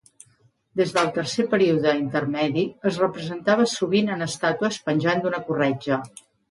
[0.79, 6.07] Des del Tercer Període Intermedi, es representava sovint en estàtues penjant d'una corretja.